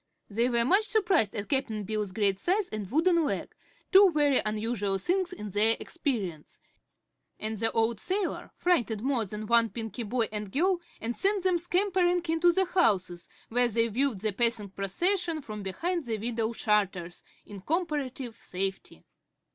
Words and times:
They 0.31 0.49
were 0.49 0.65
much 0.65 0.87
surprised 0.87 1.35
at 1.35 1.47
Cap'n 1.47 1.83
Bill's 1.83 2.11
great 2.11 2.39
size 2.39 2.69
and 2.69 2.89
wooden 2.89 3.23
leg 3.23 3.53
two 3.91 4.09
very 4.09 4.41
unusual 4.43 4.97
things 4.97 5.31
in 5.31 5.51
their 5.51 5.77
experience 5.79 6.57
and 7.39 7.55
the 7.55 7.71
old 7.73 7.99
sailor 7.99 8.49
frightened 8.57 9.03
more 9.03 9.25
than 9.25 9.45
one 9.45 9.69
Pinky 9.69 10.01
boy 10.01 10.27
and 10.31 10.51
girl 10.51 10.81
and 10.99 11.15
sent 11.15 11.43
them 11.43 11.59
scampering 11.59 12.23
into 12.27 12.51
the 12.51 12.65
houses, 12.65 13.29
where 13.49 13.67
they 13.67 13.89
viewed 13.89 14.21
the 14.21 14.31
passing 14.33 14.69
procession 14.71 15.39
from 15.39 15.61
behind 15.61 16.05
the 16.05 16.17
window 16.17 16.51
shutters, 16.51 17.23
in 17.45 17.61
comparative 17.61 18.33
safety. 18.33 19.05